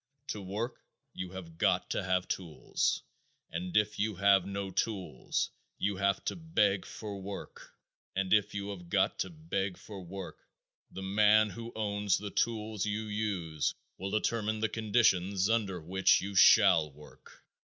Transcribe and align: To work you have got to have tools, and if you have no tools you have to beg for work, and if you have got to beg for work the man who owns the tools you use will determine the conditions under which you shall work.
To 0.29 0.41
work 0.41 0.83
you 1.13 1.29
have 1.33 1.59
got 1.59 1.91
to 1.91 2.01
have 2.03 2.27
tools, 2.27 3.03
and 3.51 3.77
if 3.77 3.99
you 3.99 4.15
have 4.15 4.47
no 4.47 4.71
tools 4.71 5.51
you 5.77 5.97
have 5.97 6.25
to 6.25 6.35
beg 6.35 6.87
for 6.87 7.21
work, 7.21 7.75
and 8.15 8.33
if 8.33 8.55
you 8.55 8.71
have 8.71 8.89
got 8.89 9.19
to 9.19 9.29
beg 9.29 9.77
for 9.77 10.01
work 10.01 10.47
the 10.89 11.03
man 11.03 11.51
who 11.51 11.71
owns 11.75 12.17
the 12.17 12.31
tools 12.31 12.83
you 12.83 13.03
use 13.03 13.75
will 13.99 14.09
determine 14.09 14.59
the 14.59 14.69
conditions 14.69 15.47
under 15.51 15.79
which 15.79 16.19
you 16.19 16.33
shall 16.33 16.91
work. 16.91 17.45